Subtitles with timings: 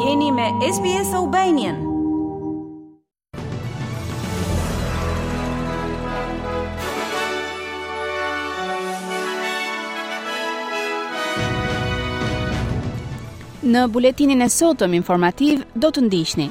[0.00, 1.74] Jeni me SBS Albanian.
[13.60, 16.48] Në buletinin e sotëm informativ do të ndiqni.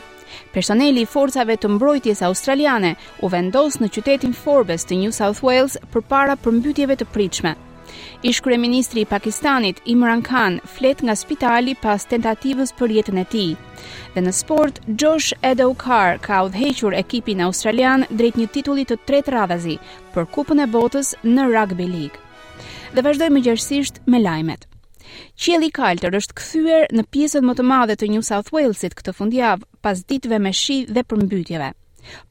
[0.54, 2.93] Personeli i forcave të mbrojtjes australiane
[3.25, 7.55] u vendos në qytetin Forbes të New South Wales përpara përmbytjeve të pritshme.
[8.21, 13.52] Ish kryeministri i Pakistanit Imran Khan flet nga spitali pas tentativës për jetën e tij.
[14.16, 19.77] Dhe në sport, Josh Edowcar ka udhëhequr ekipin australian drejt një titulli të tretë radhazi
[20.16, 22.23] për Kupën e Botës në Rugby League.
[22.94, 24.66] Dhe vazhdojmë gjerësisht me lajmet.
[25.40, 29.70] Qjeli kaltër është kthyer në pjesën më të madhe të New South Walesit këtë fundjavë
[29.85, 31.71] pas ditëve me shi dhe përmbytjeve.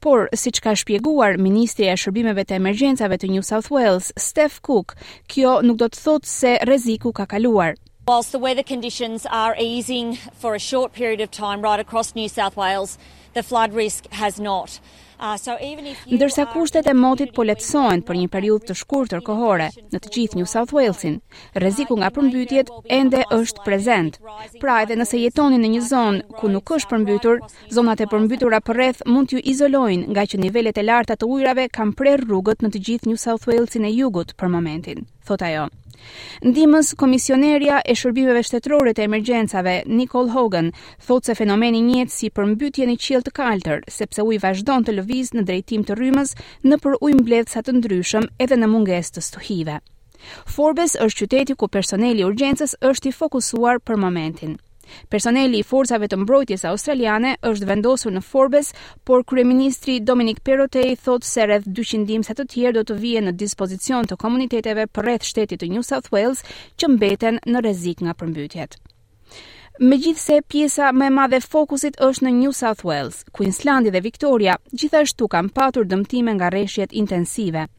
[0.03, 4.57] Por, si që ka shpjeguar Ministri e Shërbimeve të Emergjensave të New South Wales, Steph
[4.69, 4.95] Cook,
[5.33, 7.75] kjo nuk do të thotë se reziku ka kaluar.
[8.09, 12.29] Whilst the weather conditions are easing for a short period of time right across New
[12.35, 12.97] South Wales,
[13.33, 14.79] the flood risk has not.
[15.19, 15.35] Uh,
[16.15, 20.37] Ndërsa kushtet e motit po letësojnë për një periudhë të shkurtër kohore në të gjithë
[20.39, 21.17] New South Walesin,
[21.59, 24.15] rreziku nga përmbytjet ende është prezent.
[24.63, 27.43] Pra edhe nëse jetoni në një zonë ku nuk është përmbytur,
[27.75, 31.97] zonat e përmbytura përreth mund t'ju izolojnë nga që nivelet e larta të ujrave kanë
[31.99, 35.67] prerë rrugët në të gjithë New South Walesin e Jugut për momentin, thot ajo.
[36.47, 40.69] Ndimës komisionerja e shërbimeve shtetërore të emergjencave, Nicole Hogan,
[41.07, 45.33] thotë se fenomeni njëtë si përmbytje në qilë të kaltër, sepse ujë vazhdon të lëviz
[45.37, 46.35] në drejtim të rrymës
[46.71, 49.79] në për ujë mbledhësat të ndryshëm edhe në munges të stuhive.
[50.55, 54.57] Forbes është qyteti ku personeli urgjencës është i fokusuar për momentin.
[55.11, 58.71] Personeli i forcave të mbrojtjes australiane është vendosur në Forbes,
[59.07, 63.35] por kryeministri Dominic Perrottet thotë se rreth 200 ndihmëse të tjerë do të vijnë në
[63.43, 66.43] dispozicion të komuniteteve përreth shtetit të New South Wales
[66.79, 68.77] që mbeten në rrezik nga përmbytjet.
[69.79, 75.29] Megjithse pjesa më e madhe fokusit është në New South Wales, Queensland dhe Victoria, gjithashtu
[75.31, 77.69] kanë patur dëmtime nga rreshjet intensive.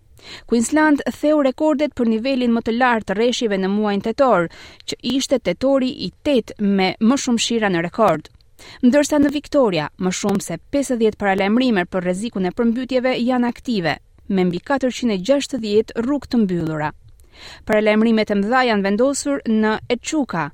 [0.51, 4.49] Queensland theu rekordet për nivelin më të lartë të rreshjeve në muajin tetor,
[4.91, 8.29] që ishte tetori i 8 me më shumë shira në rekord.
[8.89, 13.97] Ndërsa në Victoria, më shumë se 50 paralajmërime për rrezikun e përmbytjeve janë aktive,
[14.37, 16.91] me mbi 460 rrugë të mbyllura.
[17.69, 20.45] Paralajmërimet e mëdha janë vendosur në Echuca,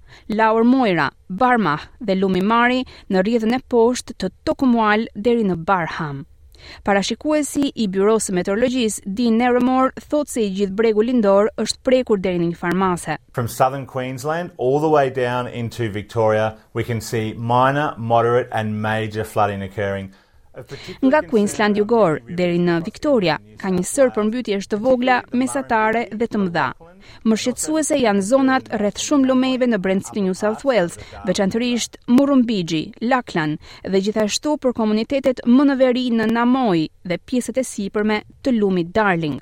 [0.41, 1.09] Laur Moira,
[1.43, 6.23] Barmah dhe Lumimari, në rridhen e poshtë të Tokumual deri në Barham.
[6.87, 12.43] Parashikuesi i Byrosë Meteorologjisë Dean Neremore thotë se i gjithë bregu lindor është prekur deri
[12.43, 13.19] në një farmace.
[13.39, 18.81] From southern Queensland all the way down into Victoria, we can see minor, moderate and
[18.89, 20.13] major flooding occurring.
[21.07, 26.39] Nga Queensland jugor deri në Victoria ka një sër përmbytyesh të vogla, mesatare dhe të
[26.47, 26.69] mëdha.
[27.29, 30.97] Më shqetësuese janë zonat rreth shumë lumeve në brendë të New South Wales,
[31.29, 37.67] veçanërisht Murrumbidgee, Lachlan dhe gjithashtu për komunitetet më në veri në Namoi dhe pjesët e
[37.75, 39.37] sipërme të lumit Darling.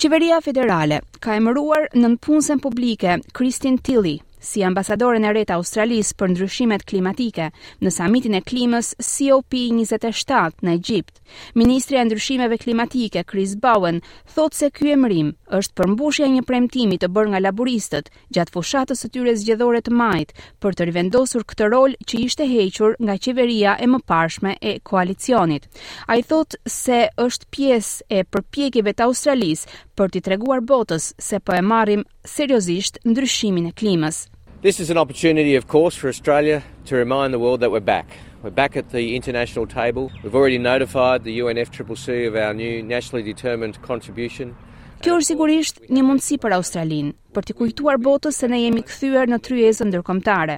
[0.00, 6.32] Qeveria federale ka emëruar nën punësen publike Kristin Tilley si ambasadore e reta Australisë për
[6.32, 7.48] ndryshimet klimatike
[7.82, 11.20] në samitin e klimës COP27 në Egjipt.
[11.58, 14.00] Ministri e ndryshimeve klimatike Chris Bowen
[14.34, 19.04] thotë se ky emrim është përmbushja e një premtimi të bërë nga laboristët gjatë fushatës
[19.04, 23.74] së tyre zgjedhore të majtë për të rivendosur këtë rol që ishte hequr nga qeveria
[23.80, 25.66] e mëparshme e koalicionit.
[26.06, 31.56] Ai thotë se është pjesë e përpjekjeve të Australisë për t'i treguar botës se po
[31.56, 34.27] e marrim seriozisht ndryshimin e klimës.
[34.60, 38.06] This is an opportunity of course for Australia to remind the world that we're back.
[38.42, 40.10] We're back at the international table.
[40.24, 44.56] We've already notified the UNFCCC of our new nationally determined contribution.
[44.98, 49.30] Kjo është sigurisht një mundësi për Australinë, për të kujtuar botës se ne jemi kthyer
[49.30, 50.56] në tryezën ndërkombëtare.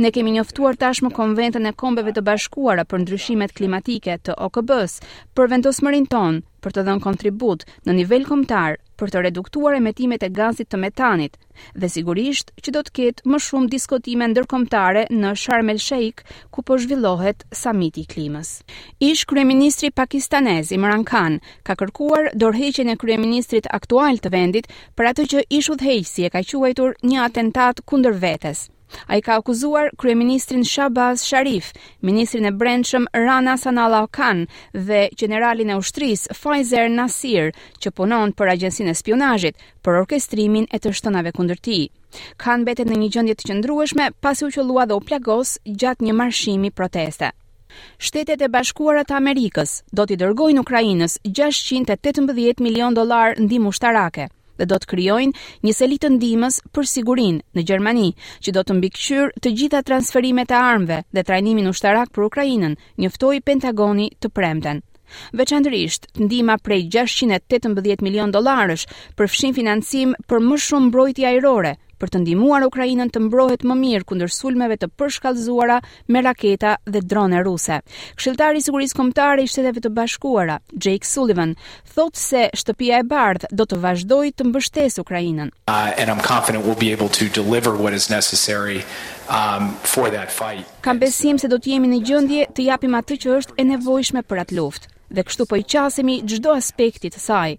[0.00, 5.02] Ne kemi njoftuar tashmë Konventën e Kombeve të Bashkuara për ndryshimet klimatike të OKB-s
[5.36, 10.30] për vendosmërinë tonë për të dhënë kontribut në nivel kombëtar për të reduktuar emetimet e
[10.38, 11.36] gazit të metanit
[11.82, 16.24] dhe sigurisht që do të ketë më shumë diskutime ndërkombëtare në Sharm el Sheikh
[16.56, 18.54] ku po zhvillohet samiti i klimës.
[19.10, 21.38] Ish kryeministri pakistanez Imran Khan
[21.68, 26.44] ka kërkuar dorëheqjen e kryeministrit aktual të vendit për atë që ish udhëheqësi e ka
[26.54, 28.68] quajtur një atentat kundër vetes.
[29.08, 31.72] A i ka akuzuar Kryeministrin Shabaz Sharif,
[32.02, 37.52] Ministrin e Brendshëm Rana Sanala Okan dhe Generalin e Ushtris Pfizer Nasir
[37.82, 41.78] që punon për agjensin e spionajit për orkestrimin e të shtënave kundër ti.
[42.38, 46.08] Kan betet në një gjëndjet të qëndrueshme pasi u që lua dhe u plagos gjatë
[46.08, 47.32] një marshimi proteste.
[47.98, 54.28] Shtetet e bashkuara të Amerikës do t'i dërgojnë Ukrajinës 618 milion dolar në dimu shtarake
[54.60, 58.08] dhe do të krijojnë një selitë të ndihmës për sigurinë në Gjermani,
[58.44, 63.40] që do të mbikëqyrë të gjitha transferimet e armëve dhe trajnimin ushtarak për Ukrainën, njoftoi
[63.40, 64.82] Pentagoni të premten.
[65.38, 68.86] Veçanërisht, ndihma prej 618 milion dollarësh
[69.20, 74.06] përfshin financim për më shumë mbrojtje ajrore, për të ndihmuar Ukrainën të mbrohet më mirë
[74.10, 75.78] kundër sulmeve të përshkallëzuara
[76.12, 77.80] me raketa dhe drone ruse.
[78.18, 81.54] Këshilltari i Sigurisë Kombëtare i Shteteve të Bashkuara, Jake Sullivan,
[81.94, 85.52] thotë se shtëpia e bardhë do të vazhdojë të mbështesë Ukrainën.
[85.70, 88.82] Uh, and I'm confident we'll be able to deliver what is necessary
[89.28, 90.66] um for that fight.
[90.84, 94.22] Kam besim se do të jemi në gjendje të japim atë që është e nevojshme
[94.28, 97.54] për atë luftë dhe kështu po i qasemi çdo aspekti të saj.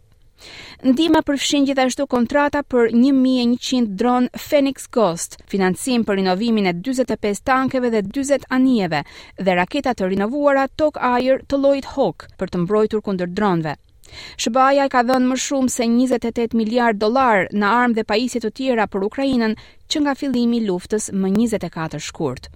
[0.89, 7.91] Ndima përfshin gjithashtu kontrata për 1100 dron Phoenix Ghost, financim për rinovimin e 45 tankeve
[7.95, 9.01] dhe 40 anijeve
[9.47, 13.75] dhe raketa të rinovuara Tok Air të lojit Hawk për të mbrojtur kundër dronve.
[14.41, 18.85] Shëbaja ka dhënë më shumë se 28 miliard dolar në armë dhe pajisje të tjera
[18.87, 19.57] për Ukrainën
[19.91, 22.54] që nga fillimi luftës më 24 shkurt.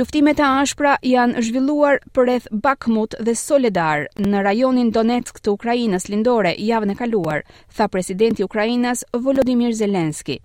[0.00, 2.30] Luftimet e ashpra janë zhvilluar për
[2.66, 7.42] Bakhmut dhe Soledar, në rajonin Donetsk të Ukrainës lindore, javën e kaluar,
[7.78, 10.38] tha presidenti i Ukrainës Volodymyr Zelensky.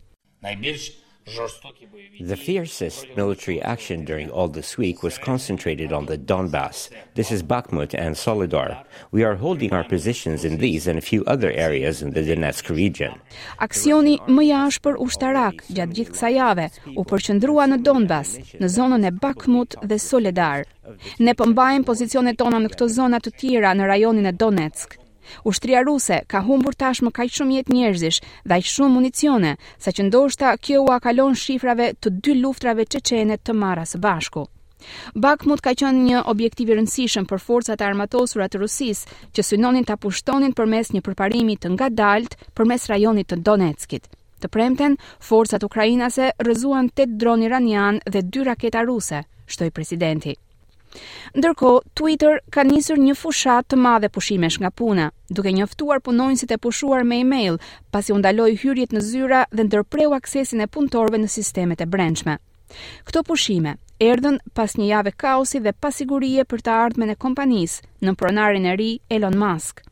[0.48, 0.88] Najbirsh
[2.20, 6.90] The fiercest military action during all this week was concentrated on the Donbass.
[7.16, 8.84] This is Bakhmut and Solidar.
[9.12, 12.70] We are holding our positions in these and a few other areas in the Donetsk
[12.76, 13.20] region.
[13.60, 19.06] Aksioni më i ashpër ushtarak gjatë gjithë kësaj jave u përqendrua në Donbas, në zonën
[19.06, 20.66] e Bakhmut dhe Solidar.
[21.20, 24.98] Ne pombajmë pozicionet tona në këto zona të tjera në rajonin e Donetsk.
[25.46, 28.20] Ushtria ruse ka humbur tashmë kaq shumë jetë njerëzish
[28.52, 29.52] dhe aq shumë municione,
[29.86, 34.46] saqë ndoshta kjo u akalon shifrave të dy luftrave çeçene të marra së bashku.
[35.24, 39.08] Bakhmut ka qenë një objektiv i rëndësishëm për forcat armatosura të Rusisë,
[39.38, 44.08] që synonin ta pushtonin përmes një përparimi të ngadalt përmes rajonit të Donetskit.
[44.42, 44.98] Të premten,
[45.30, 50.34] forcat ukrainase rrëzuan 8 dron iranian dhe 2 raketa ruse, shtoi presidenti.
[51.38, 55.06] Ndërkohë, Twitter ka nisur një fushat të madhe pushimesh nga puna,
[55.36, 57.60] duke njoftuar punojnësit e pushuar me e-mail,
[57.92, 62.38] pasi u ndaloi hyrjet në zyra dhe ndërpreu aksesin e punëtorëve në sistemet e brendshme.
[63.08, 63.78] Këto pushime
[64.10, 68.76] erdhën pas një jave kaosi dhe pasigurie për të ardhmen e kompanisë në pronarin e
[68.82, 69.84] ri Elon Musk.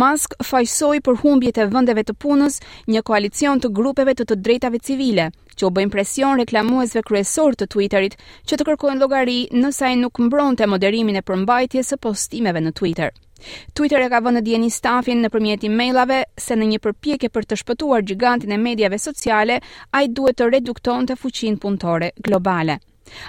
[0.00, 2.56] Musk fajsoj për humbjet e vëndeve të punës
[2.90, 5.26] një koalicion të grupeve të të drejtave civile,
[5.60, 8.14] që u bën presion reklamuesve kryesor të Twitterit
[8.48, 13.10] që të kërkojnë llogari nëse ai nuk mbronte moderimin e përmbajtjes së postimeve në Twitter.
[13.76, 17.58] Twitter e ka vënë dieni stafin në emailave mailave se në një përpjekje për të
[17.62, 19.60] shpëtuar gigantin e medjave sociale,
[19.96, 22.78] ai duhet të redukton të fuqin punëtore globale.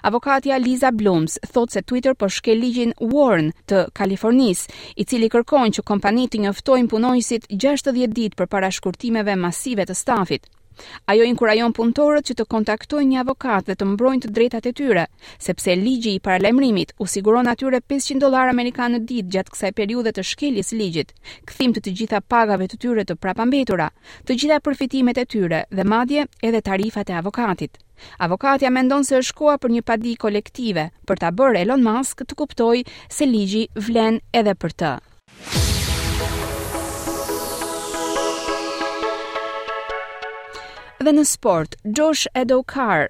[0.08, 4.68] Avokatja Liza Blooms thot se Twitter po shkel ligjin Warren të Kalifornis,
[5.00, 9.96] i cili kërkon që kompanitë të njoftojnë punonjësit 60 ditë për para shkurtimeve masive të
[10.06, 10.52] stafit.
[11.12, 15.04] Ajo inkurajon punëtorët që të kontaktojnë një avokat dhe të mbrojnë të drejtat e tyre,
[15.48, 20.14] sepse ligji i paralajmërimit u siguron atyre 500 dollar amerikan në ditë gjatë kësaj periudhe
[20.18, 21.14] të shkeljes së ligjit,
[21.52, 23.90] kthim të të gjitha pagave të tyre të prapambetura,
[24.28, 27.78] të gjitha përfitimet e tyre dhe madje edhe tarifat e avokatit.
[28.26, 32.40] Avokatja mendon se është koha për një padi kolektive për ta bërë Elon Musk të
[32.40, 32.84] kuptojë
[33.20, 34.94] se ligji vlen edhe për të.
[41.02, 43.08] Dhe në sport, Josh Edo Carr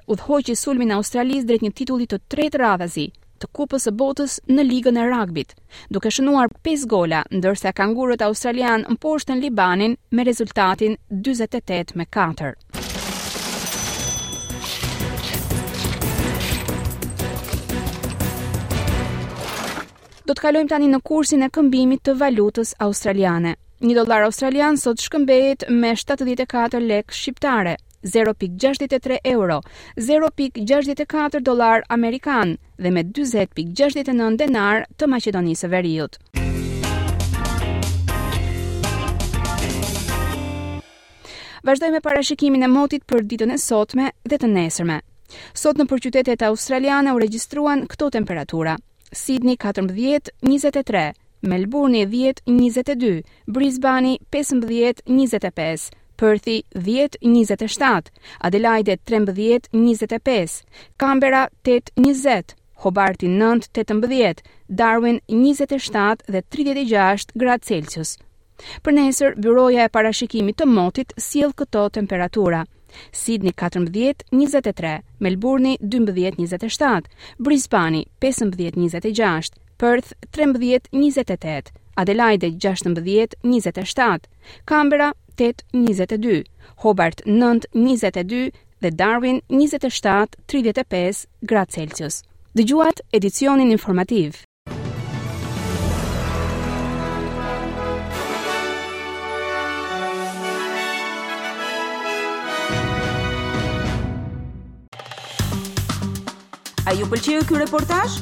[0.52, 3.10] i sulmin e Australisë drejt një titulli të tretë radhazi
[3.42, 5.52] të Kupës së Botës në ligën e rugbyt,
[5.92, 12.56] duke shënuar 5 gola, ndërsa kangurët australian mposhtën Libanin me rezultatin 48 me 4.
[20.30, 23.56] Do të kalojmë tani në kursin e këmbimit të valutës australiane.
[23.84, 27.74] 1 dollar australian sot shkëmbehet me 74 lek shqiptare,
[28.04, 29.58] 0.63 euro,
[29.98, 36.20] 0.64 dollar amerikan dhe me 40.69 denar të Maqedonisë së Veriut.
[41.66, 45.00] Vazhdojmë me parashikimin e motit për ditën e sotme dhe të nesërme.
[45.58, 48.78] Sot në përqytetet australiane u regjistruan këto temperatura:
[49.26, 51.08] Sydney 14, 23,
[51.44, 58.02] Melbourne 10-22, Brisbane 15-25, Perth 10-27,
[58.44, 60.64] Adelaide 13-25,
[60.98, 62.42] Canberra 8-20,
[62.76, 64.34] Hobart 9-18,
[64.70, 68.16] Darwin 27 dhe 36 gradë Celsius.
[68.86, 72.62] Për nesër, byroja e parashikimit të motit sjell këto temperatura.
[73.12, 84.20] Sydney 14-23, Melbourne 12-27, Brisbane 15-26, Perth 13-28, Adelaide 16-27,
[84.68, 86.46] Canberra 8-22,
[86.84, 92.22] Hobart 9-22 dhe Darwin 27-35 grad Celsius.
[92.54, 94.44] Dëgjuat edicionin informativ.
[106.86, 108.22] A ju pëlqeu ky reportazh?